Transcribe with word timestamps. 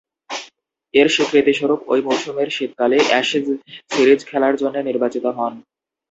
এর 0.93 1.07
স্বীকৃতিস্বরূপ 1.09 1.79
ঐ 1.87 2.05
মৌসুমের 2.07 2.49
শীতকালে 2.51 2.97
অ্যাশেজ 3.03 3.47
সিরিজ 3.91 4.19
খেলার 4.29 4.53
জন্যে 4.55 4.81
নির্বাচিত 4.83 5.25
হন। 5.37 5.53